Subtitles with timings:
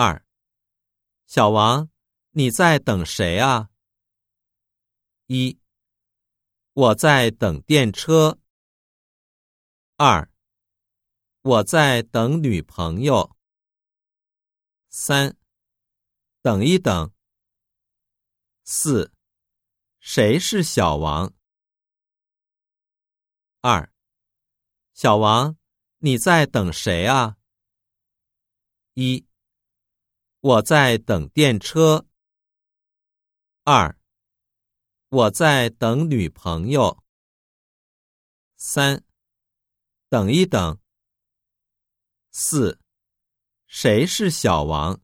[0.00, 0.24] 二，
[1.26, 1.90] 小王，
[2.30, 3.68] 你在等谁啊？
[5.26, 5.58] 一，
[6.72, 8.38] 我在等电车。
[9.96, 10.30] 二，
[11.42, 13.36] 我在等女朋友。
[14.88, 15.36] 三，
[16.42, 17.12] 等一等。
[18.62, 19.12] 四，
[19.98, 21.34] 谁是小王？
[23.62, 23.92] 二，
[24.94, 25.56] 小王，
[25.96, 27.36] 你在等谁啊？
[28.94, 29.27] 一，
[30.40, 32.06] 我在等电车。
[33.64, 33.98] 二，
[35.08, 37.02] 我在等女朋友。
[38.56, 39.02] 三，
[40.08, 40.78] 等一等。
[42.30, 42.80] 四，
[43.66, 45.00] 谁是小王？